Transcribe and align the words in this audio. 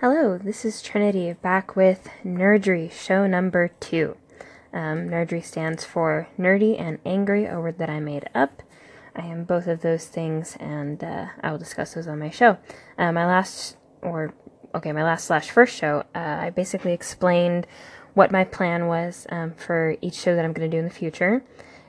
Hello, 0.00 0.36
this 0.36 0.66
is 0.66 0.82
Trinity 0.82 1.32
back 1.32 1.74
with 1.74 2.10
Nerdry, 2.22 2.92
show 2.92 3.26
number 3.26 3.68
two. 3.80 4.18
Um, 4.70 5.08
Nerdry 5.08 5.42
stands 5.42 5.86
for 5.86 6.28
nerdy 6.38 6.78
and 6.78 6.98
angry, 7.06 7.46
a 7.46 7.58
word 7.58 7.78
that 7.78 7.88
I 7.88 7.98
made 7.98 8.28
up. 8.34 8.62
I 9.16 9.24
am 9.24 9.44
both 9.44 9.66
of 9.66 9.80
those 9.80 10.04
things, 10.04 10.54
and 10.60 11.02
uh, 11.02 11.28
I 11.40 11.50
will 11.50 11.56
discuss 11.56 11.94
those 11.94 12.06
on 12.08 12.18
my 12.18 12.28
show. 12.28 12.58
Uh, 12.98 13.10
my 13.10 13.24
last, 13.24 13.78
or 14.02 14.34
okay, 14.74 14.92
my 14.92 15.02
last 15.02 15.24
slash 15.24 15.48
first 15.50 15.74
show, 15.74 16.04
uh, 16.14 16.18
I 16.42 16.50
basically 16.50 16.92
explained 16.92 17.66
what 18.12 18.30
my 18.30 18.44
plan 18.44 18.88
was 18.88 19.26
um, 19.30 19.54
for 19.54 19.96
each 20.02 20.16
show 20.16 20.36
that 20.36 20.44
I'm 20.44 20.52
going 20.52 20.70
to 20.70 20.76
do 20.76 20.78
in 20.78 20.84
the 20.84 20.94
future. 20.94 21.42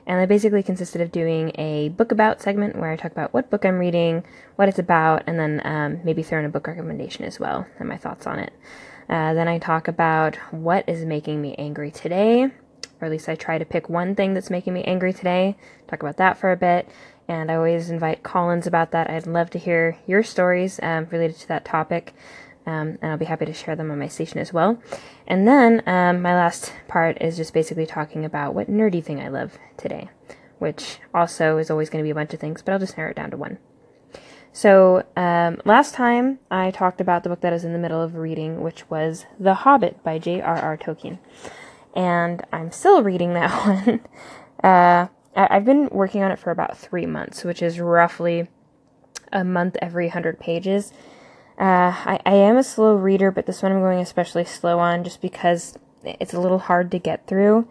And 0.08 0.22
it 0.22 0.28
basically 0.28 0.62
consisted 0.62 1.02
of 1.02 1.12
doing 1.12 1.52
a 1.56 1.90
book 1.90 2.10
about 2.12 2.40
segment 2.40 2.76
where 2.76 2.90
I 2.90 2.96
talk 2.96 3.12
about 3.12 3.34
what 3.34 3.50
book 3.50 3.66
I'm 3.66 3.78
reading, 3.78 4.24
what 4.56 4.66
it's 4.66 4.78
about, 4.78 5.22
and 5.26 5.38
then 5.38 5.60
um, 5.64 6.00
maybe 6.02 6.22
throw 6.22 6.38
in 6.38 6.46
a 6.46 6.48
book 6.48 6.66
recommendation 6.66 7.26
as 7.26 7.38
well 7.38 7.66
and 7.78 7.90
my 7.90 7.98
thoughts 7.98 8.26
on 8.26 8.38
it. 8.38 8.54
Uh, 9.10 9.34
then 9.34 9.48
I 9.48 9.58
talk 9.58 9.86
about 9.86 10.36
what 10.50 10.88
is 10.88 11.04
making 11.04 11.42
me 11.42 11.54
angry 11.58 11.90
today, 11.90 12.44
or 12.44 13.04
at 13.04 13.10
least 13.10 13.28
I 13.28 13.34
try 13.34 13.58
to 13.58 13.66
pick 13.66 13.90
one 13.90 14.14
thing 14.14 14.32
that's 14.32 14.48
making 14.48 14.72
me 14.72 14.82
angry 14.84 15.12
today, 15.12 15.56
talk 15.88 16.02
about 16.02 16.16
that 16.16 16.38
for 16.38 16.52
a 16.52 16.56
bit. 16.56 16.88
And 17.28 17.50
I 17.50 17.56
always 17.56 17.90
invite 17.90 18.22
call-ins 18.22 18.66
about 18.66 18.92
that. 18.92 19.10
I'd 19.10 19.26
love 19.26 19.50
to 19.50 19.58
hear 19.58 19.98
your 20.06 20.22
stories 20.22 20.80
um, 20.82 21.06
related 21.10 21.36
to 21.40 21.48
that 21.48 21.66
topic 21.66 22.14
um, 22.66 22.98
and 23.00 23.12
I'll 23.12 23.18
be 23.18 23.24
happy 23.24 23.46
to 23.46 23.54
share 23.54 23.76
them 23.76 23.90
on 23.90 23.98
my 23.98 24.08
station 24.08 24.38
as 24.38 24.52
well. 24.52 24.80
And 25.26 25.46
then 25.46 25.82
um, 25.86 26.22
my 26.22 26.34
last 26.34 26.72
part 26.86 27.20
is 27.20 27.36
just 27.36 27.54
basically 27.54 27.86
talking 27.86 28.24
about 28.24 28.54
what 28.54 28.70
nerdy 28.70 29.02
thing 29.02 29.20
I 29.20 29.28
love 29.28 29.58
today, 29.76 30.10
which 30.58 30.98
also 31.14 31.58
is 31.58 31.70
always 31.70 31.90
going 31.90 32.02
to 32.02 32.06
be 32.06 32.10
a 32.10 32.14
bunch 32.14 32.34
of 32.34 32.40
things, 32.40 32.62
but 32.62 32.72
I'll 32.72 32.78
just 32.78 32.96
narrow 32.96 33.10
it 33.10 33.16
down 33.16 33.30
to 33.30 33.36
one. 33.36 33.58
So 34.52 35.04
um, 35.16 35.60
last 35.64 35.94
time 35.94 36.40
I 36.50 36.70
talked 36.70 37.00
about 37.00 37.22
the 37.22 37.28
book 37.28 37.40
that 37.42 37.52
I 37.52 37.56
was 37.56 37.64
in 37.64 37.72
the 37.72 37.78
middle 37.78 38.02
of 38.02 38.16
reading, 38.16 38.60
which 38.60 38.88
was 38.90 39.24
The 39.38 39.54
Hobbit 39.54 40.02
by 40.02 40.18
J.R.R. 40.18 40.76
Tolkien, 40.76 41.18
and 41.94 42.44
I'm 42.52 42.72
still 42.72 43.02
reading 43.02 43.34
that 43.34 43.50
one. 43.86 44.00
Uh, 44.62 45.08
I've 45.36 45.64
been 45.64 45.88
working 45.90 46.22
on 46.22 46.32
it 46.32 46.38
for 46.38 46.50
about 46.50 46.76
three 46.76 47.06
months, 47.06 47.44
which 47.44 47.62
is 47.62 47.78
roughly 47.78 48.48
a 49.32 49.44
month 49.44 49.76
every 49.80 50.08
hundred 50.08 50.40
pages 50.40 50.92
uh, 51.58 51.92
I, 52.04 52.20
I 52.24 52.34
am 52.34 52.56
a 52.56 52.62
slow 52.62 52.94
reader, 52.94 53.30
but 53.30 53.46
this 53.46 53.62
one 53.62 53.72
I'm 53.72 53.80
going 53.80 53.98
especially 53.98 54.44
slow 54.44 54.78
on 54.78 55.02
just 55.02 55.20
because 55.20 55.76
it's 56.04 56.32
a 56.32 56.40
little 56.40 56.60
hard 56.60 56.90
to 56.92 56.98
get 56.98 57.26
through. 57.26 57.66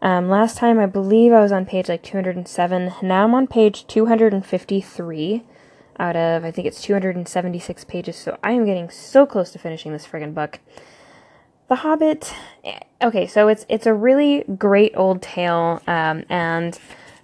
Um, 0.00 0.28
last 0.28 0.56
time 0.56 0.80
I 0.80 0.86
believe 0.86 1.32
I 1.32 1.40
was 1.40 1.52
on 1.52 1.66
page 1.66 1.88
like 1.88 2.02
207. 2.02 2.92
Now 3.02 3.24
I'm 3.24 3.34
on 3.34 3.46
page 3.46 3.86
253 3.86 5.44
out 5.98 6.16
of 6.16 6.44
I 6.44 6.50
think 6.50 6.66
it's 6.66 6.82
276 6.82 7.84
pages. 7.84 8.16
So 8.16 8.38
I 8.42 8.52
am 8.52 8.64
getting 8.64 8.90
so 8.90 9.26
close 9.26 9.50
to 9.52 9.58
finishing 9.58 9.92
this 9.92 10.06
friggin' 10.06 10.34
book. 10.34 10.58
The 11.68 11.76
Hobbit. 11.76 12.34
Eh, 12.64 12.80
okay, 13.02 13.26
so 13.26 13.48
it's 13.48 13.64
it's 13.68 13.86
a 13.86 13.94
really 13.94 14.44
great 14.58 14.92
old 14.96 15.22
tale, 15.22 15.80
um, 15.86 16.24
and 16.28 16.78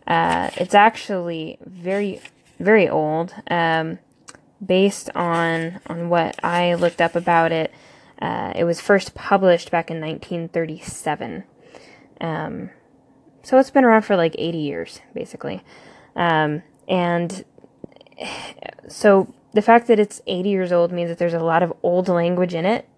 uh, 0.06 0.50
it's 0.56 0.74
actually 0.74 1.58
very 1.66 2.20
very 2.58 2.88
old. 2.88 3.34
Um, 3.50 3.98
based 4.64 5.10
on 5.14 5.80
on 5.86 6.08
what 6.08 6.42
I 6.44 6.74
looked 6.74 7.00
up 7.00 7.14
about 7.14 7.52
it, 7.52 7.72
uh, 8.20 8.52
it 8.56 8.64
was 8.64 8.80
first 8.80 9.14
published 9.14 9.70
back 9.70 9.90
in 9.90 10.00
1937. 10.00 11.44
Um, 12.20 12.70
so 13.42 13.58
it's 13.58 13.70
been 13.70 13.84
around 13.84 14.02
for 14.02 14.16
like 14.16 14.34
80 14.36 14.58
years, 14.58 15.00
basically. 15.14 15.62
Um, 16.16 16.62
and 16.88 17.44
so 18.88 19.32
the 19.52 19.62
fact 19.62 19.86
that 19.86 19.98
it's 19.98 20.20
80 20.26 20.48
years 20.48 20.72
old 20.72 20.92
means 20.92 21.08
that 21.08 21.18
there's 21.18 21.34
a 21.34 21.38
lot 21.38 21.62
of 21.62 21.72
old 21.82 22.08
language 22.08 22.54
in 22.54 22.64
it, 22.64 22.88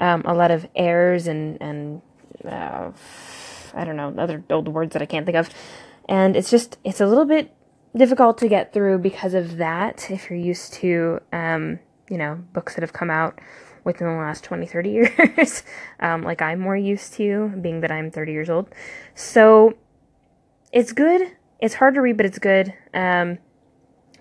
um, 0.00 0.22
a 0.24 0.34
lot 0.34 0.50
of 0.50 0.68
errors 0.74 1.26
and 1.26 1.60
and 1.60 2.02
uh, 2.44 2.90
I 3.74 3.84
don't 3.84 3.96
know 3.96 4.14
other 4.18 4.42
old 4.50 4.68
words 4.68 4.92
that 4.92 5.02
I 5.02 5.06
can't 5.06 5.26
think 5.26 5.36
of, 5.36 5.50
and 6.08 6.36
it's 6.36 6.50
just 6.50 6.78
it's 6.84 7.00
a 7.00 7.06
little 7.06 7.24
bit 7.24 7.54
difficult 7.96 8.38
to 8.38 8.48
get 8.48 8.72
through 8.72 8.98
because 8.98 9.34
of 9.34 9.56
that 9.56 10.10
if 10.10 10.28
you're 10.28 10.38
used 10.38 10.72
to 10.74 11.20
um, 11.32 11.78
you 12.08 12.18
know 12.18 12.42
books 12.52 12.74
that 12.74 12.82
have 12.82 12.92
come 12.92 13.10
out 13.10 13.40
within 13.84 14.06
the 14.08 14.14
last 14.14 14.44
20 14.44 14.66
30 14.66 14.90
years. 15.18 15.62
Um, 16.00 16.22
like 16.22 16.42
i'm 16.42 16.60
more 16.60 16.76
used 16.76 17.14
to 17.14 17.48
being 17.60 17.80
that 17.80 17.92
i'm 17.92 18.10
30 18.10 18.32
years 18.32 18.50
old. 18.50 18.68
So 19.14 19.74
it's 20.72 20.92
good. 20.92 21.36
It's 21.60 21.74
hard 21.74 21.94
to 21.94 22.00
read 22.00 22.16
but 22.16 22.26
it's 22.26 22.38
good. 22.38 22.74
Um, 22.92 23.38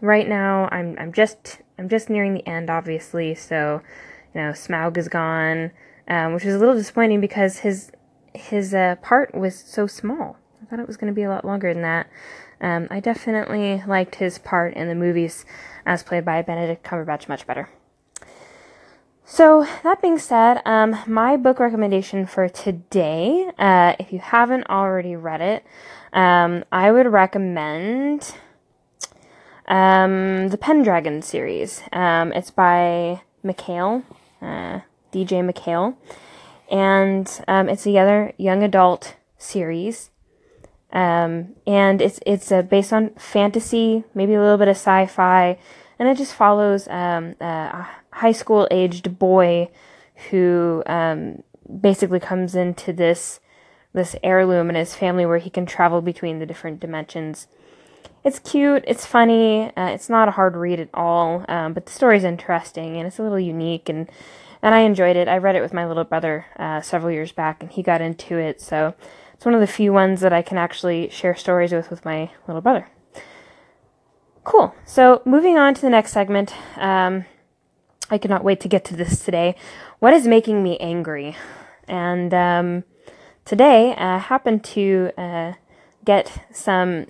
right 0.01 0.27
now 0.27 0.67
i'm 0.69 0.97
i'm 0.99 1.13
just 1.13 1.61
i'm 1.79 1.87
just 1.87 2.09
nearing 2.09 2.33
the 2.33 2.47
end 2.47 2.69
obviously. 2.69 3.35
So 3.35 3.81
you 4.33 4.41
know 4.41 4.51
smaug 4.51 4.97
is 4.97 5.07
gone 5.07 5.71
um, 6.07 6.33
which 6.33 6.45
is 6.45 6.55
a 6.55 6.59
little 6.59 6.75
disappointing 6.75 7.21
because 7.21 7.59
his 7.59 7.91
his 8.33 8.73
uh, 8.73 8.95
part 9.01 9.33
was 9.33 9.55
so 9.55 9.87
small 9.87 10.37
thought 10.73 10.81
it 10.81 10.87
was 10.87 10.97
going 10.97 11.13
to 11.13 11.15
be 11.15 11.21
a 11.21 11.29
lot 11.29 11.45
longer 11.45 11.71
than 11.71 11.83
that 11.83 12.07
um, 12.63 12.87
I 12.89 13.01
definitely 13.01 13.83
liked 13.85 14.15
his 14.15 14.39
part 14.39 14.73
in 14.73 14.87
the 14.87 14.95
movies 14.95 15.45
as 15.85 16.01
played 16.01 16.23
by 16.23 16.41
Benedict 16.41 16.83
Cumberbatch 16.83 17.27
much 17.27 17.45
better. 17.45 17.69
So, 19.25 19.67
that 19.83 20.01
being 20.01 20.17
said, 20.17 20.61
um, 20.65 20.97
my 21.05 21.37
book 21.37 21.59
recommendation 21.59 22.25
for 22.25 22.47
today, 22.49 23.49
uh, 23.57 23.95
if 23.99 24.11
you 24.11 24.19
haven't 24.19 24.69
already 24.69 25.15
read 25.15 25.41
it, 25.41 25.65
um, 26.13 26.63
I 26.71 26.91
would 26.91 27.07
recommend 27.07 28.35
um, 29.67 30.49
the 30.49 30.57
Pendragon 30.57 31.21
series. 31.21 31.81
Um, 31.91 32.31
it's 32.33 32.51
by 32.51 33.21
MacHale, 33.43 34.03
uh, 34.41 34.81
DJ 35.11 35.49
MacHale, 35.49 35.95
and 36.69 37.43
um, 37.47 37.69
it's 37.69 37.83
the 37.83 37.97
other 37.99 38.33
young 38.37 38.61
adult 38.61 39.15
series. 39.37 40.11
Um, 40.93 41.55
and 41.65 42.01
it's 42.01 42.19
it's 42.25 42.51
uh, 42.51 42.61
based 42.61 42.93
on 42.93 43.09
fantasy, 43.15 44.03
maybe 44.13 44.35
a 44.35 44.41
little 44.41 44.59
bit 44.59 44.67
of 44.67 44.77
sci-fi, 44.77 45.57
and 45.97 46.07
it 46.07 46.17
just 46.17 46.33
follows 46.33 46.87
um, 46.87 47.35
a 47.41 47.87
high 48.11 48.31
school 48.31 48.67
aged 48.69 49.17
boy 49.17 49.69
who 50.29 50.83
um, 50.85 51.41
basically 51.81 52.19
comes 52.19 52.55
into 52.55 52.93
this 52.93 53.39
this 53.93 54.15
heirloom 54.23 54.69
and 54.69 54.77
his 54.77 54.95
family 54.95 55.25
where 55.25 55.39
he 55.39 55.49
can 55.49 55.65
travel 55.65 56.01
between 56.01 56.39
the 56.39 56.45
different 56.45 56.79
dimensions. 56.79 57.47
It's 58.23 58.39
cute, 58.39 58.83
it's 58.87 59.05
funny, 59.05 59.75
uh, 59.75 59.87
it's 59.87 60.09
not 60.09 60.27
a 60.27 60.31
hard 60.31 60.55
read 60.55 60.79
at 60.79 60.89
all, 60.93 61.43
um, 61.49 61.73
but 61.73 61.87
the 61.87 61.91
story's 61.91 62.23
interesting 62.23 62.97
and 62.97 63.05
it's 63.05 63.19
a 63.19 63.23
little 63.23 63.39
unique 63.39 63.89
and 63.89 64.09
and 64.61 64.73
I 64.73 64.79
enjoyed 64.79 65.17
it. 65.17 65.27
I 65.27 65.37
read 65.37 65.57
it 65.57 65.61
with 65.61 65.73
my 65.73 65.85
little 65.85 66.05
brother 66.05 66.45
uh, 66.57 66.79
several 66.79 67.11
years 67.11 67.33
back, 67.33 67.61
and 67.61 67.69
he 67.69 67.83
got 67.83 67.99
into 67.99 68.37
it, 68.37 68.61
so 68.61 68.95
it's 69.33 69.45
one 69.45 69.53
of 69.53 69.61
the 69.61 69.67
few 69.67 69.91
ones 69.91 70.21
that 70.21 70.33
I 70.33 70.41
can 70.41 70.57
actually 70.57 71.09
share 71.09 71.35
stories 71.35 71.71
with 71.71 71.89
with 71.89 72.05
my 72.05 72.31
little 72.47 72.61
brother. 72.61 72.89
Cool. 74.43 74.75
So 74.85 75.21
moving 75.25 75.57
on 75.57 75.73
to 75.73 75.81
the 75.81 75.89
next 75.89 76.11
segment. 76.11 76.53
Um, 76.77 77.25
I 78.09 78.17
cannot 78.17 78.43
wait 78.43 78.59
to 78.61 78.67
get 78.67 78.83
to 78.85 78.95
this 78.95 79.23
today. 79.23 79.55
What 79.99 80.13
is 80.13 80.27
making 80.27 80.61
me 80.61 80.77
angry? 80.79 81.35
And 81.87 82.33
um, 82.33 82.83
today 83.45 83.95
I 83.95 84.17
happened 84.17 84.63
to 84.65 85.11
uh, 85.17 85.53
get 86.03 86.45
some 86.51 87.07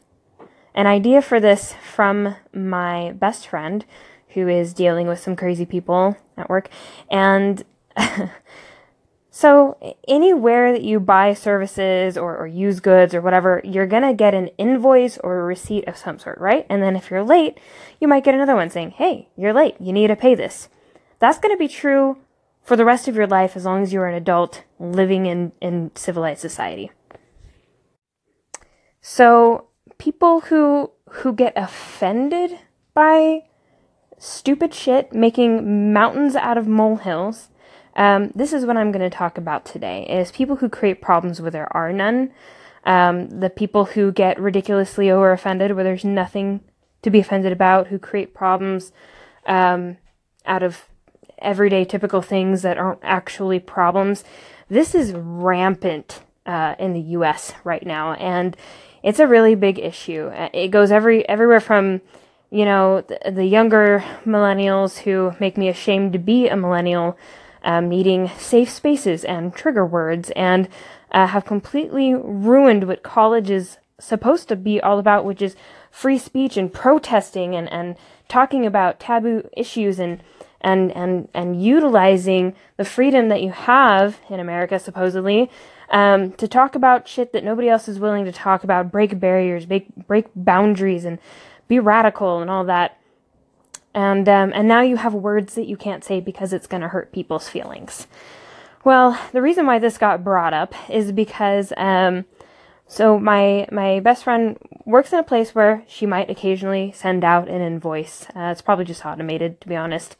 an 0.75 0.87
idea 0.87 1.21
for 1.21 1.39
this 1.39 1.75
from 1.83 2.35
my 2.53 3.11
best 3.11 3.47
friend 3.47 3.85
who 4.29 4.47
is 4.47 4.73
dealing 4.73 5.07
with 5.07 5.19
some 5.19 5.35
crazy 5.35 5.65
people 5.65 6.17
at 6.35 6.49
work 6.49 6.69
and 7.09 7.63
So, 9.35 9.77
anywhere 10.07 10.71
that 10.71 10.83
you 10.83 10.99
buy 10.99 11.33
services 11.33 12.19
or, 12.19 12.37
or 12.37 12.45
use 12.45 12.79
goods 12.79 13.15
or 13.15 13.21
whatever, 13.21 13.61
you're 13.63 13.87
to 14.03 14.13
get 14.13 14.35
an 14.35 14.49
invoice 14.59 15.17
or 15.17 15.39
a 15.39 15.43
receipt 15.43 15.87
of 15.87 15.97
some 15.97 16.19
sort, 16.19 16.37
right? 16.37 16.67
And 16.69 16.83
then 16.83 16.95
if 16.95 17.09
you're 17.09 17.23
late, 17.23 17.57
you 17.99 18.07
might 18.07 18.23
get 18.23 18.35
another 18.35 18.53
one 18.53 18.69
saying, 18.69 18.91
hey, 18.91 19.29
you're 19.35 19.51
late. 19.51 19.75
You 19.79 19.91
need 19.91 20.09
to 20.09 20.15
pay 20.15 20.35
this. 20.35 20.69
That's 21.17 21.39
to 21.51 21.57
be 21.57 21.67
true 21.67 22.19
for 22.61 22.75
the 22.75 22.85
rest 22.85 23.07
of 23.07 23.15
your 23.15 23.25
life 23.25 23.55
as 23.55 23.65
long 23.65 23.81
as 23.81 23.91
you're 23.91 24.05
an 24.05 24.13
adult 24.13 24.65
living 24.77 25.25
in, 25.25 25.51
in 25.59 25.89
civilized 25.95 26.41
society. 26.41 26.91
So, 29.01 29.69
people 29.97 30.41
who, 30.41 30.91
who 31.09 31.33
get 31.33 31.53
offended 31.55 32.59
by 32.93 33.45
stupid 34.19 34.75
shit, 34.75 35.11
making 35.11 35.91
mountains 35.91 36.35
out 36.35 36.59
of 36.59 36.67
molehills, 36.67 37.49
um, 37.95 38.31
this 38.35 38.53
is 38.53 38.65
what 38.65 38.77
I'm 38.77 38.91
going 38.91 39.09
to 39.09 39.15
talk 39.15 39.37
about 39.37 39.65
today: 39.65 40.05
is 40.07 40.31
people 40.31 40.57
who 40.57 40.69
create 40.69 41.01
problems 41.01 41.41
where 41.41 41.51
there 41.51 41.75
are 41.75 41.93
none, 41.93 42.31
um, 42.85 43.29
the 43.39 43.49
people 43.49 43.85
who 43.85 44.11
get 44.11 44.39
ridiculously 44.39 45.09
over 45.09 45.31
offended 45.31 45.73
where 45.73 45.83
there's 45.83 46.05
nothing 46.05 46.61
to 47.01 47.09
be 47.09 47.19
offended 47.19 47.51
about, 47.51 47.87
who 47.87 47.99
create 47.99 48.33
problems 48.33 48.91
um, 49.45 49.97
out 50.45 50.63
of 50.63 50.85
everyday 51.39 51.83
typical 51.83 52.21
things 52.21 52.61
that 52.61 52.77
aren't 52.77 52.99
actually 53.03 53.59
problems. 53.59 54.23
This 54.69 54.95
is 54.95 55.11
rampant 55.13 56.21
uh, 56.45 56.75
in 56.79 56.93
the 56.93 57.01
U.S. 57.01 57.53
right 57.63 57.85
now, 57.85 58.13
and 58.13 58.55
it's 59.03 59.19
a 59.19 59.27
really 59.27 59.55
big 59.55 59.79
issue. 59.79 60.31
It 60.53 60.69
goes 60.69 60.91
every 60.91 61.27
everywhere 61.27 61.59
from 61.59 62.01
you 62.53 62.65
know, 62.65 63.01
the, 63.01 63.31
the 63.31 63.45
younger 63.45 64.05
millennials 64.25 64.99
who 64.99 65.33
make 65.39 65.57
me 65.57 65.69
ashamed 65.69 66.13
to 66.13 66.19
be 66.19 66.47
a 66.47 66.55
millennial, 66.55 67.17
um, 67.63 67.89
needing 67.89 68.29
safe 68.37 68.69
spaces 68.69 69.23
and 69.23 69.55
trigger 69.55 69.85
words, 69.85 70.31
and 70.31 70.67
uh, 71.11 71.27
have 71.27 71.45
completely 71.45 72.13
ruined 72.13 72.87
what 72.87 73.03
college 73.03 73.49
is 73.49 73.77
supposed 73.99 74.47
to 74.49 74.55
be 74.55 74.81
all 74.81 74.99
about, 74.99 75.25
which 75.25 75.41
is 75.41 75.55
free 75.91 76.17
speech 76.17 76.57
and 76.57 76.73
protesting 76.73 77.55
and, 77.55 77.71
and 77.71 77.95
talking 78.27 78.65
about 78.65 78.99
taboo 78.99 79.47
issues 79.55 79.99
and 79.99 80.21
and 80.61 80.91
and 80.95 81.27
and 81.33 81.61
utilizing 81.61 82.55
the 82.77 82.85
freedom 82.85 83.29
that 83.29 83.41
you 83.41 83.51
have 83.51 84.19
in 84.29 84.39
America 84.39 84.79
supposedly 84.79 85.49
um, 85.89 86.31
to 86.33 86.47
talk 86.47 86.75
about 86.75 87.07
shit 87.07 87.33
that 87.33 87.43
nobody 87.43 87.69
else 87.69 87.87
is 87.87 87.99
willing 87.99 88.25
to 88.25 88.31
talk 88.31 88.63
about, 88.63 88.91
break 88.91 89.19
barriers, 89.19 89.65
break 89.65 89.87
break 90.07 90.25
boundaries, 90.35 91.05
and 91.05 91.19
be 91.67 91.79
radical 91.79 92.41
and 92.41 92.49
all 92.49 92.65
that. 92.65 92.97
And 93.93 94.27
um, 94.27 94.51
and 94.55 94.67
now 94.67 94.81
you 94.81 94.97
have 94.97 95.13
words 95.13 95.55
that 95.55 95.67
you 95.67 95.77
can't 95.77 96.03
say 96.03 96.19
because 96.19 96.51
it's 96.51 96.67
going 96.67 96.81
to 96.81 96.87
hurt 96.87 97.11
people's 97.11 97.47
feelings. 97.47 98.07
Well, 98.83 99.19
the 99.31 99.41
reason 99.41 99.65
why 99.65 99.79
this 99.79 99.97
got 99.97 100.23
brought 100.23 100.53
up 100.53 100.73
is 100.89 101.11
because 101.11 101.71
um, 101.77 102.25
so 102.87 103.17
my 103.17 103.67
my 103.71 103.99
best 103.99 104.23
friend 104.23 104.57
works 104.85 105.13
in 105.13 105.19
a 105.19 105.23
place 105.23 105.55
where 105.55 105.83
she 105.87 106.05
might 106.05 106.29
occasionally 106.29 106.91
send 106.95 107.23
out 107.23 107.47
an 107.47 107.61
invoice. 107.61 108.27
Uh, 108.35 108.51
it's 108.51 108.61
probably 108.61 108.85
just 108.85 109.05
automated, 109.05 109.61
to 109.61 109.67
be 109.67 109.75
honest. 109.75 110.15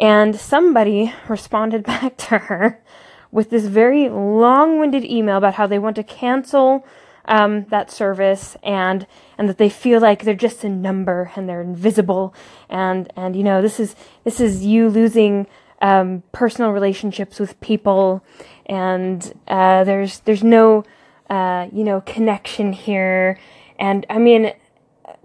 And 0.00 0.34
somebody 0.34 1.12
responded 1.28 1.84
back 1.84 2.16
to 2.28 2.38
her 2.38 2.82
with 3.30 3.50
this 3.50 3.66
very 3.66 4.08
long-winded 4.08 5.04
email 5.04 5.38
about 5.38 5.54
how 5.54 5.66
they 5.66 5.78
want 5.78 5.96
to 5.96 6.02
cancel 6.02 6.86
um, 7.24 7.64
that 7.66 7.90
service 7.90 8.56
and 8.62 9.06
and 9.42 9.48
that 9.48 9.58
they 9.58 9.68
feel 9.68 10.00
like 10.00 10.22
they're 10.22 10.36
just 10.36 10.62
a 10.62 10.68
number 10.68 11.32
and 11.34 11.48
they're 11.48 11.60
invisible. 11.60 12.32
And 12.68 13.12
and 13.16 13.34
you 13.34 13.42
know 13.42 13.60
this 13.60 13.80
is 13.80 13.96
this 14.22 14.38
is 14.38 14.64
you 14.64 14.88
losing 14.88 15.48
um, 15.80 16.22
personal 16.30 16.70
relationships 16.70 17.40
with 17.40 17.60
people. 17.60 18.24
And 18.66 19.34
uh, 19.48 19.82
there's 19.82 20.20
there's 20.20 20.44
no 20.44 20.84
uh, 21.28 21.66
you 21.72 21.82
know 21.82 22.02
connection 22.02 22.72
here. 22.72 23.36
And 23.80 24.06
I 24.08 24.20
mean 24.20 24.52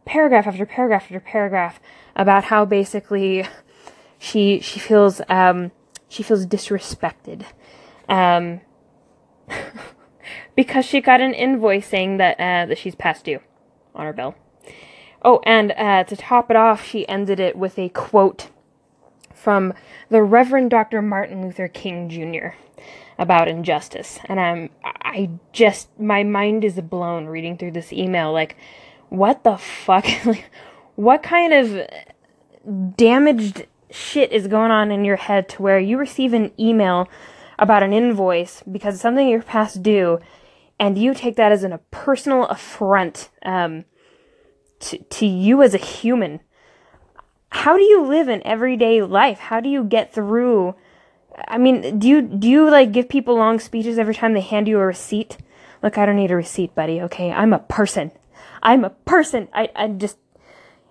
paragraph 0.05 0.47
after 0.47 0.65
paragraph 0.65 1.03
after 1.03 1.19
paragraph 1.19 1.79
about 2.15 2.45
how 2.45 2.65
basically 2.65 3.45
she 4.17 4.59
she 4.61 4.79
feels 4.79 5.21
um, 5.29 5.71
she 6.09 6.23
feels 6.23 6.47
disrespected. 6.47 7.45
Um, 8.09 8.61
because 10.55 10.85
she 10.85 11.01
got 11.01 11.21
an 11.21 11.35
invoice 11.35 11.85
saying 11.85 12.17
that 12.17 12.39
uh, 12.39 12.65
that 12.65 12.79
she's 12.79 12.95
past 12.95 13.23
due 13.23 13.41
on 13.95 14.06
her 14.06 14.13
bill. 14.13 14.36
Oh, 15.24 15.42
and 15.45 15.72
uh, 15.72 16.04
to 16.06 16.16
top 16.16 16.50
it 16.50 16.56
off, 16.56 16.86
she 16.86 17.07
ended 17.07 17.39
it 17.39 17.56
with 17.56 17.78
a 17.80 17.89
quote 17.89 18.50
from 19.34 19.74
the 20.10 20.22
Reverend 20.22 20.69
Dr. 20.69 21.01
Martin 21.01 21.42
Luther 21.44 21.68
King 21.68 22.10
Jr. 22.10 22.56
about 23.18 23.48
injustice, 23.48 24.19
and 24.25 24.39
I'm 24.39 24.69
I 24.84 25.30
just 25.54 25.88
my 26.00 26.24
mind 26.24 26.63
is 26.63 26.80
blown 26.81 27.25
reading 27.25 27.57
through 27.57 27.72
this 27.72 27.94
email. 27.94 28.31
Like, 28.31 28.56
what 29.10 29.44
the 29.44 29.57
fuck? 29.57 30.06
what 30.95 31.24
kind 31.24 31.54
of 31.54 32.95
damaged 32.98 33.66
shit 33.89 34.31
is 34.31 34.48
going 34.48 34.72
on 34.72 34.92
in 34.92 35.06
your 35.06 35.16
head 35.16 35.48
to 35.50 35.62
where 35.62 35.80
you 35.80 35.98
receive 35.98 36.34
an 36.34 36.51
email 36.60 37.07
about 37.60 37.84
an 37.84 37.94
invoice 37.94 38.62
because 38.69 39.00
something 39.00 39.28
you're 39.28 39.42
past 39.42 39.81
due, 39.81 40.19
and 40.79 40.97
you 40.97 41.13
take 41.13 41.35
that 41.35 41.51
as 41.51 41.63
an, 41.63 41.74
a 41.74 41.77
personal 41.77 42.45
affront 42.45 43.29
um, 43.44 43.85
to, 44.79 44.97
to 44.97 45.25
you 45.25 45.62
as 45.63 45.74
a 45.74 45.79
human. 45.79 46.41
How 47.50 47.77
do 47.77 47.83
you 47.83 48.03
live 48.03 48.27
an 48.27 48.41
everyday 48.45 49.01
life? 49.01 49.39
How 49.39 49.59
do 49.59 49.69
you 49.69 49.83
get 49.83 50.13
through? 50.13 50.75
I 51.47 51.57
mean, 51.57 52.00
do 52.00 52.07
you 52.07 52.21
do 52.21 52.50
you 52.50 52.69
like 52.69 52.91
give 52.91 53.09
people 53.09 53.35
long 53.35 53.59
speeches 53.59 53.97
every 53.97 54.15
time 54.15 54.33
they 54.33 54.41
hand 54.41 54.68
you 54.68 54.79
a 54.79 54.85
receipt? 54.85 55.38
Look, 55.81 55.97
I 55.97 56.06
don't 56.06 56.15
need 56.15 56.31
a 56.31 56.35
receipt, 56.35 56.75
buddy. 56.75 57.01
Okay, 57.01 57.31
I'm 57.31 57.53
a 57.53 57.59
person. 57.59 58.12
I'm 58.62 58.83
a 58.83 58.89
person. 58.89 59.47
I 59.53 59.69
I 59.75 59.88
just 59.88 60.18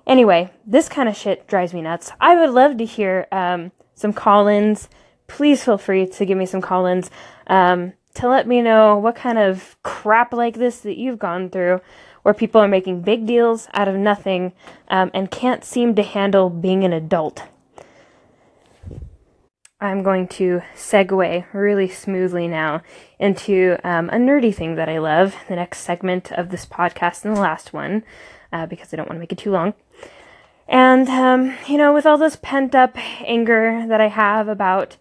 anyway. 0.07 0.51
This 0.67 0.89
kind 0.89 1.09
of 1.09 1.17
shit 1.17 1.47
drives 1.47 1.75
me 1.75 1.83
nuts. 1.83 2.11
I 2.21 2.37
would 2.37 2.51
love 2.51 2.79
to 2.79 2.85
hear 2.85 3.27
um, 3.33 3.73
some 3.95 4.13
call-ins 4.13 4.89
please 5.27 5.65
feel 5.65 5.79
free 5.79 6.07
to 6.07 6.25
give 6.25 6.39
me 6.39 6.47
some 6.47 6.61
call 6.61 6.87
ins 6.87 7.11
um, 7.47 7.93
to 8.17 8.29
let 8.29 8.47
me 8.47 8.63
know 8.63 8.97
what 8.99 9.17
kind 9.17 9.39
of 9.39 9.77
crap 9.83 10.33
like 10.33 10.57
this 10.57 10.81
that 10.81 10.99
you've 10.99 11.19
gone 11.19 11.51
through, 11.51 11.81
where 12.23 12.35
people 12.35 12.61
are 12.61 12.69
making 12.69 13.03
big 13.03 13.27
deals 13.27 13.69
out 13.75 13.89
of 13.89 13.95
nothing 13.95 14.53
um, 14.89 15.11
and 15.15 15.31
can't 15.31 15.65
seem 15.65 15.95
to 15.95 16.03
handle 16.03 16.51
being 16.51 16.85
an 16.85 16.93
adult. 16.93 17.45
I'm 19.79 20.03
going 20.03 20.27
to 20.29 20.63
segue 20.75 21.45
really 21.53 21.89
smoothly 21.89 22.49
now 22.49 22.81
into 23.19 23.77
um, 23.85 24.09
a 24.09 24.15
nerdy 24.15 24.55
thing 24.55 24.77
that 24.77 24.89
I 24.89 24.99
love, 24.99 25.37
the 25.49 25.57
next 25.57 25.81
segment 25.81 26.33
of 26.33 26.49
this 26.49 26.65
podcast 26.65 27.27
and 27.27 27.37
the 27.37 27.41
last 27.41 27.75
one, 27.75 28.03
uh, 28.51 28.65
because 28.65 28.93
I 28.93 28.97
don't 28.97 29.07
want 29.07 29.17
to 29.17 29.21
make 29.21 29.33
it 29.33 29.39
too 29.39 29.51
long. 29.51 29.75
And, 30.67 31.09
um, 31.11 31.55
you 31.69 31.77
know, 31.77 31.93
with 31.93 32.07
all 32.07 32.17
this 32.17 32.39
pent 32.41 32.75
up 32.75 32.97
anger 33.21 33.85
that 33.87 34.01
I 34.01 34.09
have 34.09 34.49
about 34.49 34.97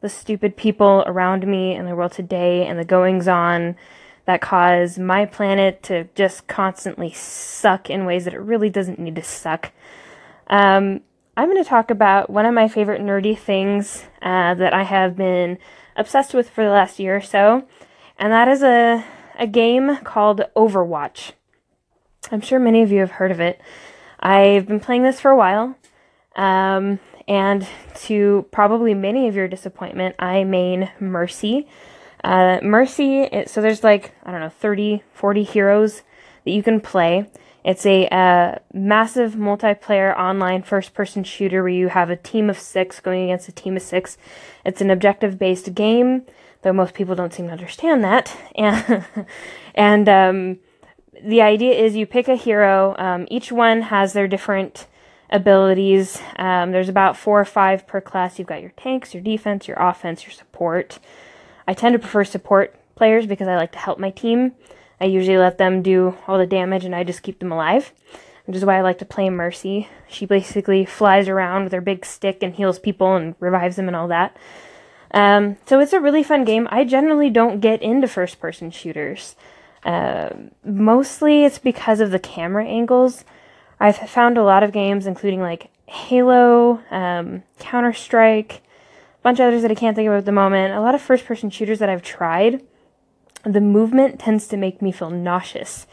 the 0.00 0.08
stupid 0.08 0.56
people 0.56 1.04
around 1.06 1.46
me 1.46 1.74
in 1.74 1.86
the 1.86 1.94
world 1.94 2.12
today 2.12 2.66
and 2.66 2.78
the 2.78 2.84
goings 2.84 3.28
on 3.28 3.76
that 4.24 4.40
cause 4.40 4.98
my 4.98 5.26
planet 5.26 5.82
to 5.82 6.04
just 6.14 6.46
constantly 6.46 7.12
suck 7.12 7.90
in 7.90 8.04
ways 8.04 8.24
that 8.24 8.34
it 8.34 8.40
really 8.40 8.70
doesn't 8.70 8.98
need 8.98 9.16
to 9.16 9.22
suck. 9.22 9.72
Um, 10.46 11.00
I'm 11.36 11.50
going 11.50 11.62
to 11.62 11.68
talk 11.68 11.90
about 11.90 12.30
one 12.30 12.46
of 12.46 12.54
my 12.54 12.68
favorite 12.68 13.00
nerdy 13.00 13.38
things 13.38 14.04
uh, 14.20 14.54
that 14.54 14.74
I 14.74 14.82
have 14.82 15.16
been 15.16 15.58
obsessed 15.96 16.34
with 16.34 16.50
for 16.50 16.64
the 16.64 16.70
last 16.70 16.98
year 16.98 17.16
or 17.16 17.20
so, 17.20 17.66
and 18.18 18.32
that 18.32 18.48
is 18.48 18.62
a, 18.62 19.04
a 19.38 19.46
game 19.46 19.96
called 19.98 20.42
Overwatch. 20.56 21.32
I'm 22.30 22.40
sure 22.40 22.58
many 22.58 22.82
of 22.82 22.92
you 22.92 23.00
have 23.00 23.12
heard 23.12 23.30
of 23.30 23.40
it. 23.40 23.60
I've 24.20 24.66
been 24.66 24.80
playing 24.80 25.02
this 25.02 25.20
for 25.20 25.30
a 25.30 25.36
while. 25.36 25.76
Um, 26.36 27.00
and 27.28 27.66
to 27.94 28.46
probably 28.50 28.94
many 28.94 29.28
of 29.28 29.36
your 29.36 29.48
disappointment, 29.48 30.16
I 30.18 30.44
main 30.44 30.90
Mercy. 30.98 31.66
Uh, 32.24 32.58
Mercy, 32.62 33.22
it, 33.22 33.48
so 33.48 33.60
there's 33.60 33.84
like, 33.84 34.12
I 34.24 34.30
don't 34.30 34.40
know, 34.40 34.48
30, 34.48 35.02
40 35.12 35.42
heroes 35.42 36.02
that 36.44 36.50
you 36.50 36.62
can 36.62 36.80
play. 36.80 37.30
It's 37.64 37.84
a 37.84 38.08
uh, 38.08 38.58
massive 38.72 39.34
multiplayer 39.34 40.16
online 40.16 40.62
first 40.62 40.94
person 40.94 41.24
shooter 41.24 41.62
where 41.62 41.70
you 41.70 41.88
have 41.88 42.08
a 42.08 42.16
team 42.16 42.48
of 42.48 42.58
six 42.58 43.00
going 43.00 43.24
against 43.24 43.48
a 43.48 43.52
team 43.52 43.76
of 43.76 43.82
six. 43.82 44.16
It's 44.64 44.80
an 44.80 44.90
objective 44.90 45.38
based 45.38 45.74
game, 45.74 46.22
though 46.62 46.72
most 46.72 46.94
people 46.94 47.14
don't 47.14 47.34
seem 47.34 47.46
to 47.46 47.52
understand 47.52 48.02
that. 48.04 48.36
And, 48.54 49.04
and 49.74 50.08
um, 50.08 50.58
the 51.22 51.42
idea 51.42 51.72
is 51.72 51.96
you 51.96 52.06
pick 52.06 52.28
a 52.28 52.34
hero, 52.34 52.94
um, 52.98 53.26
each 53.30 53.52
one 53.52 53.82
has 53.82 54.14
their 54.14 54.26
different 54.26 54.86
abilities. 55.30 56.20
Um, 56.36 56.72
there's 56.72 56.88
about 56.88 57.16
four 57.16 57.40
or 57.40 57.44
five 57.44 57.86
per 57.86 58.00
class. 58.00 58.38
You've 58.38 58.48
got 58.48 58.60
your 58.60 58.72
tanks, 58.76 59.14
your 59.14 59.22
defense, 59.22 59.68
your 59.68 59.78
offense, 59.78 60.24
your 60.24 60.32
support. 60.32 60.98
I 61.66 61.74
tend 61.74 61.94
to 61.94 61.98
prefer 61.98 62.24
support 62.24 62.74
players 62.96 63.26
because 63.26 63.48
I 63.48 63.56
like 63.56 63.72
to 63.72 63.78
help 63.78 63.98
my 63.98 64.10
team. 64.10 64.52
I 65.00 65.06
usually 65.06 65.38
let 65.38 65.56
them 65.56 65.82
do 65.82 66.16
all 66.26 66.36
the 66.36 66.46
damage 66.46 66.84
and 66.84 66.94
I 66.94 67.04
just 67.04 67.22
keep 67.22 67.38
them 67.38 67.52
alive, 67.52 67.92
which 68.44 68.56
is 68.56 68.64
why 68.64 68.76
I 68.76 68.82
like 68.82 68.98
to 68.98 69.04
play 69.04 69.30
Mercy. 69.30 69.88
She 70.08 70.26
basically 70.26 70.84
flies 70.84 71.28
around 71.28 71.64
with 71.64 71.72
her 71.72 71.80
big 71.80 72.04
stick 72.04 72.42
and 72.42 72.54
heals 72.54 72.78
people 72.78 73.14
and 73.14 73.34
revives 73.40 73.76
them 73.76 73.86
and 73.86 73.96
all 73.96 74.08
that. 74.08 74.36
Um, 75.12 75.56
so 75.66 75.80
it's 75.80 75.92
a 75.92 76.00
really 76.00 76.22
fun 76.22 76.44
game. 76.44 76.68
I 76.70 76.84
generally 76.84 77.30
don't 77.30 77.60
get 77.60 77.82
into 77.82 78.06
first 78.06 78.40
person 78.40 78.70
shooters. 78.70 79.34
Uh, 79.84 80.30
mostly 80.62 81.44
it's 81.44 81.58
because 81.58 82.00
of 82.00 82.10
the 82.10 82.18
camera 82.18 82.66
angles. 82.66 83.24
I've 83.80 83.96
found 83.96 84.36
a 84.36 84.44
lot 84.44 84.62
of 84.62 84.72
games, 84.72 85.06
including 85.06 85.40
like 85.40 85.70
Halo, 85.86 86.80
um, 86.90 87.42
Counter 87.58 87.94
Strike, 87.94 88.62
a 89.20 89.22
bunch 89.22 89.40
of 89.40 89.46
others 89.46 89.62
that 89.62 89.70
I 89.70 89.74
can't 89.74 89.96
think 89.96 90.06
of 90.08 90.14
at 90.14 90.26
the 90.26 90.32
moment. 90.32 90.74
A 90.74 90.80
lot 90.80 90.94
of 90.94 91.00
first 91.00 91.24
person 91.24 91.48
shooters 91.48 91.78
that 91.78 91.88
I've 91.88 92.02
tried. 92.02 92.62
The 93.42 93.60
movement 93.60 94.20
tends 94.20 94.46
to 94.48 94.58
make 94.58 94.82
me 94.82 94.92
feel 94.92 95.08
nauseous, 95.08 95.86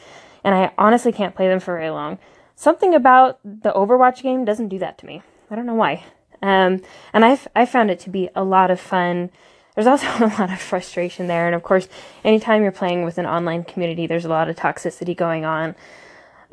and 0.43 0.53
I 0.53 0.71
honestly 0.77 1.13
can't 1.13 1.33
play 1.33 1.47
them 1.47 1.61
for 1.61 1.75
very 1.75 1.89
long. 1.89 2.19
Something 2.55 2.93
about 2.93 3.39
the 3.43 3.71
Overwatch 3.71 4.21
game 4.21 4.43
doesn't 4.43 4.67
do 4.67 4.79
that 4.79 4.97
to 4.97 5.05
me. 5.05 5.21
I 5.49 5.55
don't 5.55 5.65
know 5.65 5.75
why. 5.75 6.03
Um, 6.41 6.81
and 7.13 7.23
I've 7.23 7.47
I 7.55 7.65
found 7.65 7.89
it 7.89 7.99
to 8.01 8.09
be 8.09 8.29
a 8.35 8.43
lot 8.43 8.69
of 8.69 8.81
fun. 8.81 9.29
There's 9.75 9.87
also 9.87 10.07
a 10.19 10.27
lot 10.39 10.51
of 10.51 10.59
frustration 10.59 11.27
there, 11.27 11.45
and 11.45 11.55
of 11.55 11.63
course, 11.63 11.87
anytime 12.25 12.63
you're 12.63 12.71
playing 12.73 13.05
with 13.05 13.17
an 13.17 13.25
online 13.25 13.63
community, 13.63 14.07
there's 14.07 14.25
a 14.25 14.29
lot 14.29 14.49
of 14.49 14.57
toxicity 14.57 15.15
going 15.15 15.45
on. 15.45 15.73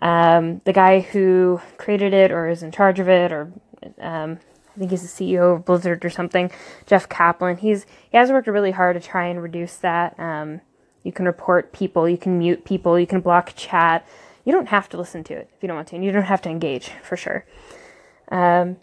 Um, 0.05 0.61
the 0.67 0.75
guy 0.75 1.01
who 1.01 1.63
created 1.79 2.13
it 2.13 2.31
or 2.31 2.47
is 2.47 2.63
in 2.63 2.71
charge 2.71 3.01
of 3.01 3.09
it, 3.09 3.33
or 3.33 3.51
um, 3.99 4.39
I 4.77 4.79
think 4.79 4.91
he's 4.91 5.01
the 5.01 5.09
CEO 5.09 5.57
of 5.57 5.65
Blizzard 5.65 6.05
or 6.05 6.11
something, 6.11 6.51
Jeff 6.85 7.09
Kaplan. 7.09 7.57
He's 7.57 7.87
he 8.11 8.19
has 8.19 8.31
worked 8.31 8.47
really 8.47 8.73
hard 8.73 9.01
to 9.01 9.09
try 9.09 9.27
and 9.29 9.43
reduce 9.43 9.77
that. 9.79 10.15
Um, 10.21 10.61
you 11.03 11.11
can 11.11 11.25
report 11.25 11.73
people, 11.73 12.07
you 12.07 12.19
can 12.19 12.39
mute 12.39 12.67
people, 12.67 12.99
you 12.99 13.07
can 13.07 13.23
block 13.23 13.55
chat, 13.57 14.07
You 14.45 14.53
don't 14.53 14.69
have 14.69 14.91
to 14.91 14.99
listen 14.99 15.25
to 15.25 15.35
it 15.35 15.49
if 15.57 15.63
you 15.63 15.69
don't 15.69 15.77
want 15.77 15.89
to, 15.89 15.97
and 15.97 16.05
you 16.05 16.13
don't 16.13 16.25
have 16.25 16.43
to 16.43 16.51
engage 16.51 16.91
for 17.03 17.17
sure. 17.17 17.47
Um, 18.31 18.77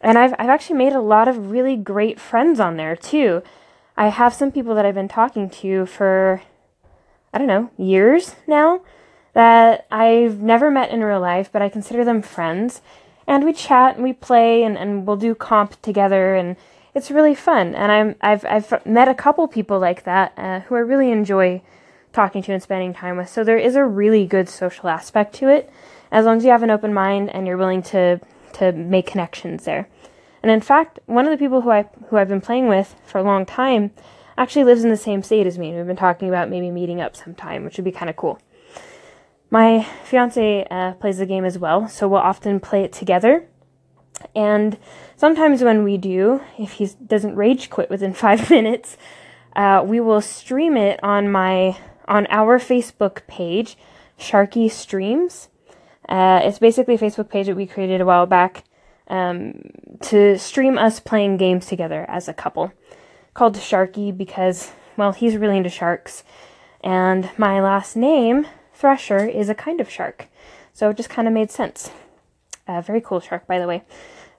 and 0.00 0.16
I've, 0.16 0.34
I've 0.38 0.48
actually 0.48 0.76
made 0.76 0.94
a 0.94 1.00
lot 1.00 1.28
of 1.28 1.50
really 1.50 1.76
great 1.76 2.18
friends 2.18 2.60
on 2.60 2.78
there 2.78 2.96
too. 2.96 3.42
I 3.94 4.08
have 4.08 4.32
some 4.32 4.52
people 4.52 4.74
that 4.74 4.86
I've 4.86 4.94
been 4.94 5.08
talking 5.08 5.50
to 5.50 5.84
for, 5.84 6.42
I 7.34 7.38
don't 7.38 7.46
know, 7.46 7.70
years 7.76 8.36
now 8.46 8.80
that 9.36 9.86
I've 9.90 10.40
never 10.40 10.70
met 10.70 10.90
in 10.90 11.04
real 11.04 11.20
life, 11.20 11.50
but 11.52 11.60
I 11.60 11.68
consider 11.68 12.06
them 12.06 12.22
friends. 12.22 12.80
And 13.26 13.44
we 13.44 13.52
chat 13.52 13.96
and 13.96 14.02
we 14.02 14.14
play 14.14 14.62
and, 14.62 14.78
and 14.78 15.06
we'll 15.06 15.18
do 15.18 15.34
comp 15.34 15.78
together 15.82 16.34
and 16.34 16.56
it's 16.94 17.10
really 17.10 17.34
fun. 17.34 17.74
And 17.74 17.92
I'm, 17.92 18.14
I've, 18.22 18.46
I've 18.46 18.86
met 18.86 19.08
a 19.08 19.14
couple 19.14 19.46
people 19.46 19.78
like 19.78 20.04
that 20.04 20.32
uh, 20.38 20.60
who 20.60 20.76
I 20.76 20.78
really 20.78 21.10
enjoy 21.10 21.60
talking 22.14 22.42
to 22.44 22.52
and 22.54 22.62
spending 22.62 22.94
time 22.94 23.18
with. 23.18 23.28
So 23.28 23.44
there 23.44 23.58
is 23.58 23.76
a 23.76 23.84
really 23.84 24.24
good 24.24 24.48
social 24.48 24.88
aspect 24.88 25.34
to 25.34 25.50
it 25.50 25.70
as 26.10 26.24
long 26.24 26.38
as 26.38 26.44
you 26.44 26.50
have 26.50 26.62
an 26.62 26.70
open 26.70 26.94
mind 26.94 27.28
and 27.28 27.46
you're 27.46 27.58
willing 27.58 27.82
to 27.82 28.18
to 28.54 28.72
make 28.72 29.06
connections 29.06 29.64
there. 29.64 29.86
And 30.42 30.50
in 30.50 30.62
fact, 30.62 30.98
one 31.04 31.26
of 31.26 31.30
the 31.30 31.36
people 31.36 31.60
who 31.60 31.70
I 31.70 31.82
who 32.08 32.16
I've 32.16 32.30
been 32.30 32.40
playing 32.40 32.68
with 32.68 32.96
for 33.04 33.18
a 33.18 33.22
long 33.22 33.44
time 33.44 33.90
actually 34.38 34.64
lives 34.64 34.82
in 34.82 34.88
the 34.88 34.96
same 34.96 35.22
state 35.22 35.46
as 35.46 35.58
me, 35.58 35.68
and 35.68 35.76
we've 35.76 35.86
been 35.86 35.94
talking 35.94 36.30
about 36.30 36.48
maybe 36.48 36.70
meeting 36.70 37.02
up 37.02 37.16
sometime, 37.16 37.64
which 37.64 37.76
would 37.76 37.84
be 37.84 37.92
kind 37.92 38.08
of 38.08 38.16
cool. 38.16 38.38
My 39.50 39.86
fiance 40.04 40.66
uh, 40.70 40.92
plays 40.94 41.18
the 41.18 41.26
game 41.26 41.44
as 41.44 41.58
well, 41.58 41.88
so 41.88 42.08
we'll 42.08 42.20
often 42.20 42.58
play 42.60 42.82
it 42.82 42.92
together. 42.92 43.48
And 44.34 44.78
sometimes 45.16 45.62
when 45.62 45.84
we 45.84 45.96
do, 45.96 46.40
if 46.58 46.72
he 46.72 46.88
doesn't 47.06 47.36
rage 47.36 47.70
quit 47.70 47.90
within 47.90 48.12
five 48.26 48.50
minutes, 48.50 48.96
uh, 49.54 49.82
we 49.84 50.00
will 50.00 50.20
stream 50.20 50.76
it 50.76 51.02
on 51.02 51.30
my 51.30 51.78
on 52.08 52.26
our 52.30 52.58
Facebook 52.58 53.26
page, 53.26 53.76
Sharky 54.18 54.70
Streams. 54.70 55.48
Uh, 56.08 56.40
it's 56.44 56.60
basically 56.60 56.94
a 56.94 56.98
Facebook 56.98 57.28
page 57.28 57.46
that 57.46 57.56
we 57.56 57.66
created 57.66 58.00
a 58.00 58.04
while 58.04 58.26
back 58.26 58.62
um, 59.08 59.70
to 60.00 60.38
stream 60.38 60.78
us 60.78 61.00
playing 61.00 61.36
games 61.36 61.66
together 61.66 62.04
as 62.08 62.28
a 62.28 62.34
couple, 62.34 62.72
called 63.34 63.56
Sharky 63.56 64.16
because, 64.16 64.70
well, 64.96 65.12
he's 65.12 65.36
really 65.36 65.56
into 65.56 65.70
sharks, 65.70 66.22
and 66.84 67.28
my 67.36 67.60
last 67.60 67.96
name, 67.96 68.46
Thresher, 68.76 69.26
is 69.26 69.48
a 69.48 69.54
kind 69.54 69.80
of 69.80 69.90
shark, 69.90 70.28
so 70.72 70.90
it 70.90 70.96
just 70.96 71.10
kind 71.10 71.26
of 71.26 71.34
made 71.34 71.50
sense. 71.50 71.90
A 72.68 72.82
very 72.82 73.00
cool 73.00 73.20
shark, 73.20 73.46
by 73.46 73.58
the 73.58 73.66
way. 73.66 73.82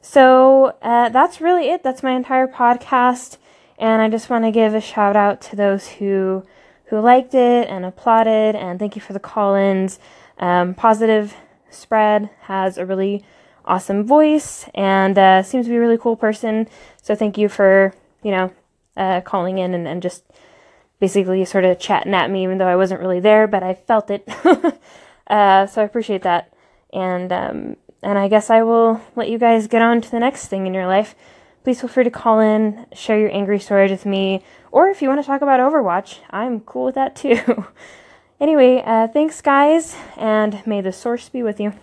So 0.01 0.77
uh, 0.81 1.09
that's 1.09 1.41
really 1.41 1.69
it. 1.69 1.81
That's 1.83 2.03
my 2.03 2.11
entire 2.11 2.47
podcast, 2.47 3.37
and 3.77 4.01
I 4.01 4.09
just 4.09 4.29
want 4.29 4.45
to 4.45 4.51
give 4.51 4.73
a 4.75 4.81
shout 4.81 5.15
out 5.15 5.41
to 5.41 5.55
those 5.55 5.87
who 5.87 6.45
who 6.85 6.99
liked 7.01 7.33
it 7.33 7.67
and 7.67 7.83
applauded, 7.83 8.55
and 8.55 8.79
thank 8.79 8.95
you 8.95 9.01
for 9.01 9.13
the 9.13 9.19
call-ins. 9.19 9.99
Um, 10.39 10.73
positive 10.73 11.35
spread 11.69 12.29
has 12.41 12.77
a 12.77 12.85
really 12.85 13.25
awesome 13.65 14.03
voice 14.05 14.65
and 14.73 15.17
uh, 15.17 15.43
seems 15.43 15.65
to 15.65 15.69
be 15.69 15.75
a 15.75 15.79
really 15.79 15.97
cool 15.97 16.15
person. 16.15 16.67
So 17.01 17.15
thank 17.15 17.37
you 17.37 17.49
for, 17.49 17.93
you 18.23 18.31
know, 18.31 18.53
uh, 18.95 19.21
calling 19.21 19.57
in 19.57 19.73
and, 19.73 19.87
and 19.87 20.01
just 20.01 20.23
basically 20.99 21.43
sort 21.45 21.65
of 21.65 21.79
chatting 21.79 22.13
at 22.13 22.31
me, 22.31 22.43
even 22.43 22.57
though 22.57 22.67
I 22.67 22.75
wasn't 22.75 23.01
really 23.01 23.19
there, 23.19 23.47
but 23.47 23.63
I 23.63 23.73
felt 23.73 24.09
it. 24.09 24.27
uh, 25.27 25.67
so 25.67 25.81
I 25.81 25.85
appreciate 25.85 26.23
that. 26.23 26.53
And, 26.93 27.31
um, 27.31 27.75
and 28.01 28.17
I 28.17 28.27
guess 28.27 28.49
I 28.49 28.63
will 28.63 29.01
let 29.15 29.29
you 29.29 29.37
guys 29.37 29.67
get 29.67 29.81
on 29.81 30.01
to 30.01 30.11
the 30.11 30.19
next 30.19 30.47
thing 30.47 30.65
in 30.65 30.73
your 30.73 30.87
life. 30.87 31.15
Please 31.63 31.81
feel 31.81 31.89
free 31.89 32.05
to 32.05 32.11
call 32.11 32.39
in, 32.39 32.85
share 32.93 33.19
your 33.19 33.33
angry 33.33 33.59
stories 33.59 33.91
with 33.91 34.05
me, 34.05 34.43
or 34.71 34.87
if 34.89 35.01
you 35.01 35.09
want 35.09 35.21
to 35.21 35.27
talk 35.27 35.41
about 35.41 35.59
Overwatch, 35.59 36.19
I'm 36.29 36.61
cool 36.61 36.85
with 36.85 36.95
that 36.95 37.15
too. 37.15 37.65
Anyway, 38.39 38.83
uh, 38.85 39.07
thanks, 39.07 39.41
guys, 39.41 39.95
and 40.15 40.61
may 40.67 40.79
the 40.79 40.91
source 40.91 41.27
be 41.27 41.41
with 41.41 41.59
you. 41.59 41.73